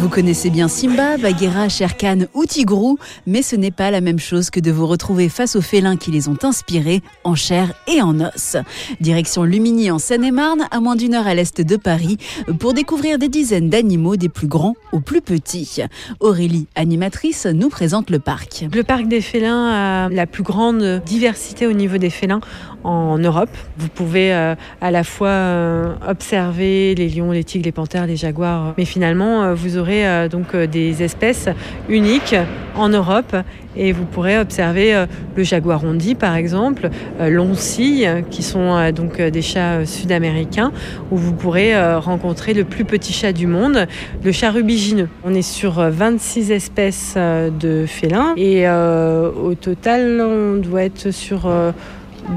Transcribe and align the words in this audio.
Vous 0.00 0.08
connaissez 0.08 0.48
bien 0.48 0.66
Simba, 0.66 1.18
Bagheera, 1.18 1.68
Sherkan 1.68 2.20
ou 2.32 2.46
Tigrou, 2.46 2.96
mais 3.26 3.42
ce 3.42 3.54
n'est 3.54 3.70
pas 3.70 3.90
la 3.90 4.00
même 4.00 4.18
chose 4.18 4.48
que 4.48 4.58
de 4.58 4.70
vous 4.70 4.86
retrouver 4.86 5.28
face 5.28 5.56
aux 5.56 5.60
félins 5.60 5.98
qui 5.98 6.10
les 6.10 6.26
ont 6.26 6.38
inspirés 6.42 7.02
en 7.22 7.34
chair 7.34 7.74
et 7.86 8.00
en 8.00 8.18
os. 8.18 8.56
Direction 9.02 9.44
Lumini 9.44 9.90
en 9.90 9.98
Seine-et-Marne, 9.98 10.66
à 10.70 10.80
moins 10.80 10.96
d'une 10.96 11.12
heure 11.12 11.26
à 11.26 11.34
l'est 11.34 11.60
de 11.60 11.76
Paris, 11.76 12.16
pour 12.58 12.72
découvrir 12.72 13.18
des 13.18 13.28
dizaines 13.28 13.68
d'animaux 13.68 14.16
des 14.16 14.30
plus 14.30 14.48
grands 14.48 14.74
aux 14.92 15.00
plus 15.00 15.20
petits. 15.20 15.82
Aurélie, 16.18 16.66
animatrice, 16.76 17.44
nous 17.44 17.68
présente 17.68 18.08
le 18.08 18.20
parc. 18.20 18.64
Le 18.72 18.82
parc 18.82 19.06
des 19.06 19.20
félins 19.20 19.66
a 19.70 20.08
la 20.08 20.26
plus 20.26 20.42
grande 20.42 21.02
diversité 21.04 21.66
au 21.66 21.74
niveau 21.74 21.98
des 21.98 22.10
félins 22.10 22.40
en 22.84 23.18
Europe. 23.18 23.50
Vous 23.76 23.88
pouvez 23.88 24.32
euh, 24.32 24.54
à 24.80 24.90
la 24.90 25.04
fois 25.04 25.28
euh, 25.28 25.94
observer 26.08 26.94
les 26.94 27.08
lions, 27.10 27.32
les 27.32 27.44
tigres, 27.44 27.66
les 27.66 27.72
panthères, 27.72 28.06
les 28.06 28.16
jaguars, 28.16 28.74
mais 28.78 28.86
finalement 28.86 29.42
euh, 29.42 29.54
vous 29.54 29.76
aurez 29.76 29.89
donc 30.28 30.56
des 30.56 31.02
espèces 31.02 31.48
uniques 31.88 32.36
en 32.76 32.88
Europe 32.88 33.36
et 33.76 33.92
vous 33.92 34.04
pourrez 34.04 34.38
observer 34.38 35.04
le 35.36 35.42
jaguar 35.42 35.80
rondi 35.80 36.14
par 36.14 36.34
exemple, 36.34 36.90
l'oncille 37.20 38.24
qui 38.30 38.42
sont 38.42 38.90
donc 38.92 39.20
des 39.20 39.42
chats 39.42 39.84
sud-américains 39.84 40.72
où 41.10 41.16
vous 41.16 41.32
pourrez 41.32 41.74
rencontrer 41.96 42.54
le 42.54 42.64
plus 42.64 42.84
petit 42.84 43.12
chat 43.12 43.32
du 43.32 43.46
monde, 43.46 43.86
le 44.24 44.32
chat 44.32 44.50
rubigineux. 44.50 45.08
On 45.24 45.34
est 45.34 45.42
sur 45.42 45.74
26 45.74 46.50
espèces 46.52 47.16
de 47.16 47.84
félins 47.86 48.34
et 48.36 48.68
au 48.68 49.54
total 49.54 50.20
on 50.20 50.56
doit 50.56 50.82
être 50.82 51.10
sur 51.10 51.50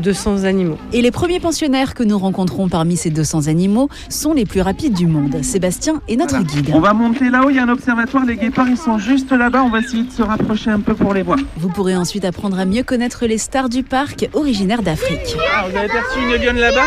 200 0.01 0.43
animaux. 0.43 0.77
Et 0.91 1.01
les 1.01 1.11
premiers 1.11 1.39
pensionnaires 1.39 1.93
que 1.93 2.03
nous 2.03 2.17
rencontrons 2.17 2.69
parmi 2.69 2.97
ces 2.97 3.09
200 3.09 3.47
animaux 3.47 3.89
sont 4.09 4.33
les 4.33 4.45
plus 4.45 4.61
rapides 4.61 4.93
du 4.93 5.07
monde. 5.07 5.43
Sébastien 5.43 6.01
est 6.07 6.15
notre 6.15 6.41
guide. 6.43 6.71
On 6.73 6.79
va 6.79 6.93
monter 6.93 7.29
là-haut, 7.29 7.49
il 7.49 7.55
y 7.55 7.59
a 7.59 7.63
un 7.63 7.69
observatoire, 7.69 8.25
les 8.25 8.35
guépards 8.35 8.67
ils 8.67 8.77
sont 8.77 8.97
juste 8.97 9.31
là-bas, 9.31 9.63
on 9.63 9.69
va 9.69 9.79
essayer 9.79 10.03
de 10.03 10.11
se 10.11 10.21
rapprocher 10.21 10.71
un 10.71 10.79
peu 10.79 10.93
pour 10.93 11.13
les 11.13 11.23
voir. 11.23 11.37
Vous 11.57 11.69
pourrez 11.69 11.95
ensuite 11.95 12.25
apprendre 12.25 12.59
à 12.59 12.65
mieux 12.65 12.83
connaître 12.83 13.25
les 13.25 13.37
stars 13.37 13.69
du 13.69 13.83
parc 13.83 14.29
originaires 14.33 14.83
d'Afrique. 14.83 15.37
Ah, 15.55 15.65
vous 15.69 15.77
avez 15.77 15.85
aperçu 15.85 16.19
une 16.19 16.43
lionne 16.43 16.57
là-bas? 16.57 16.85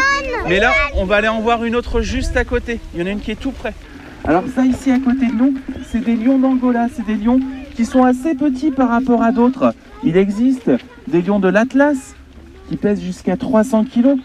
Mais 0.48 0.60
là, 0.60 0.72
on 0.94 1.04
va 1.04 1.16
aller 1.16 1.28
en 1.28 1.40
voir 1.40 1.64
une 1.64 1.76
autre 1.76 2.00
juste 2.00 2.36
à 2.36 2.44
côté. 2.44 2.80
Il 2.94 3.00
y 3.00 3.02
en 3.02 3.06
a 3.06 3.10
une 3.10 3.20
qui 3.20 3.30
est 3.30 3.40
tout 3.40 3.52
près. 3.52 3.74
Alors 4.24 4.42
ça 4.54 4.64
ici 4.64 4.90
à 4.90 4.98
côté 4.98 5.26
de 5.26 5.34
nous, 5.34 5.54
c'est 5.90 6.04
des 6.04 6.16
lions 6.16 6.38
d'Angola, 6.38 6.88
c'est 6.94 7.06
des 7.06 7.14
lions 7.14 7.40
qui 7.76 7.84
sont 7.84 8.02
assez 8.02 8.34
petits 8.34 8.72
par 8.72 8.88
rapport 8.88 9.22
à 9.22 9.30
d'autres. 9.30 9.72
Il 10.02 10.16
existe 10.16 10.70
des 11.06 11.22
lions 11.22 11.38
de 11.38 11.48
l'Atlas, 11.48 12.16
qui 12.68 12.76
pèse 12.76 13.00
jusqu'à 13.00 13.36
300 13.36 13.84
kg. 13.84 14.16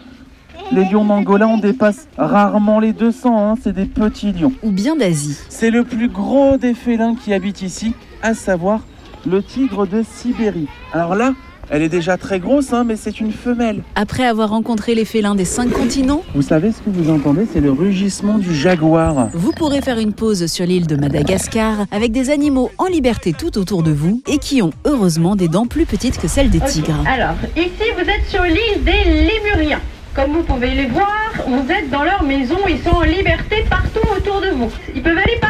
Les 0.70 0.84
lions 0.84 1.04
d'Angola, 1.04 1.48
on 1.48 1.58
dépasse 1.58 2.08
rarement 2.16 2.80
les 2.80 2.92
200, 2.92 3.50
hein, 3.50 3.54
c'est 3.60 3.72
des 3.72 3.84
petits 3.84 4.32
lions. 4.32 4.52
Ou 4.62 4.70
bien 4.70 4.96
d'Asie. 4.96 5.38
C'est 5.48 5.70
le 5.70 5.84
plus 5.84 6.08
gros 6.08 6.56
des 6.56 6.74
félins 6.74 7.14
qui 7.14 7.32
habitent 7.32 7.62
ici, 7.62 7.94
à 8.22 8.34
savoir 8.34 8.80
le 9.26 9.42
tigre 9.42 9.86
de 9.86 10.02
Sibérie. 10.02 10.68
Alors 10.92 11.14
là, 11.14 11.34
elle 11.72 11.80
est 11.80 11.88
déjà 11.88 12.18
très 12.18 12.38
grosse, 12.38 12.74
hein, 12.74 12.84
mais 12.86 12.96
c'est 12.96 13.18
une 13.18 13.32
femelle. 13.32 13.82
Après 13.94 14.26
avoir 14.26 14.50
rencontré 14.50 14.94
les 14.94 15.06
félins 15.06 15.34
des 15.34 15.46
cinq 15.46 15.70
continents, 15.70 16.22
vous 16.34 16.42
savez 16.42 16.70
ce 16.70 16.82
que 16.82 16.90
vous 16.90 17.10
entendez 17.10 17.46
C'est 17.50 17.60
le 17.62 17.72
rugissement 17.72 18.36
du 18.36 18.54
jaguar. 18.54 19.30
Vous 19.32 19.52
pourrez 19.52 19.80
faire 19.80 19.98
une 19.98 20.12
pause 20.12 20.46
sur 20.46 20.66
l'île 20.66 20.86
de 20.86 20.96
Madagascar 20.96 21.86
avec 21.90 22.12
des 22.12 22.28
animaux 22.28 22.70
en 22.76 22.86
liberté 22.86 23.32
tout 23.32 23.56
autour 23.56 23.82
de 23.82 23.90
vous 23.90 24.20
et 24.26 24.36
qui 24.36 24.60
ont 24.60 24.72
heureusement 24.84 25.34
des 25.34 25.48
dents 25.48 25.66
plus 25.66 25.86
petites 25.86 26.18
que 26.18 26.28
celles 26.28 26.50
des 26.50 26.60
tigres. 26.60 27.02
Alors, 27.06 27.36
ici 27.56 27.90
vous 27.94 28.02
êtes 28.02 28.28
sur 28.28 28.42
l'île 28.42 28.84
des 28.84 29.30
Lémuriens. 29.30 29.80
Comme 30.14 30.32
vous 30.32 30.42
pouvez 30.42 30.74
les 30.74 30.86
voir, 30.88 31.32
vous 31.48 31.72
êtes 31.72 31.88
dans 31.88 32.04
leur 32.04 32.22
maison, 32.22 32.58
ils 32.68 32.82
sont 32.82 32.96
en 32.96 33.00
liberté 33.00 33.64
partout 33.70 34.06
autour 34.14 34.42
de 34.42 34.48
vous. 34.48 34.70
Ils 34.94 35.02
peuvent 35.02 35.16
aller. 35.16 35.41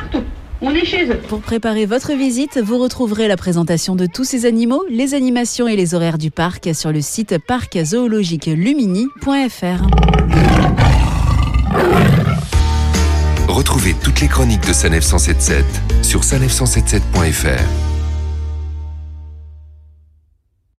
On 0.65 0.71
est 0.71 0.85
chez 0.85 1.11
eux. 1.11 1.19
Pour 1.29 1.41
préparer 1.41 1.87
votre 1.87 2.13
visite, 2.13 2.61
vous 2.63 2.79
retrouverez 2.79 3.27
la 3.27 3.37
présentation 3.37 3.97
de 3.97 4.07
tous 4.07 4.23
ces 4.23 4.47
animaux, 4.47 4.85
les 4.89 5.15
animations 5.15 5.67
et 5.67 5.75
les 5.75 5.95
horaires 5.95 6.19
du 6.19 6.31
parc 6.31 6.73
sur 6.73 6.93
le 6.93 7.01
site 7.01 7.35
parczoologiquelumini.fr. 7.49 9.83
Retrouvez 13.49 13.97
toutes 14.03 14.21
les 14.21 14.29
chroniques 14.29 14.67
de 14.67 14.73
Sanef 14.73 15.03
177 15.03 15.65
sur 16.03 16.21
sanef177.fr. 16.21 17.92